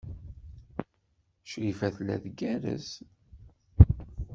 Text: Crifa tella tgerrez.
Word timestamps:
Crifa 1.49 1.87
tella 1.95 2.15
tgerrez. 2.23 2.87